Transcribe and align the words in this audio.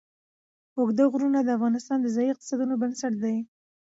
اوږده 0.77 1.03
غرونه 1.11 1.39
د 1.43 1.49
افغانستان 1.57 1.97
د 2.01 2.07
ځایي 2.15 2.29
اقتصادونو 2.31 2.73
بنسټ 2.81 3.13
دی. 3.23 3.35